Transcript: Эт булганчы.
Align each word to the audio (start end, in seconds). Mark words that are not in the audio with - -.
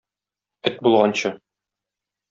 Эт 0.71 0.81
булганчы. 0.87 1.35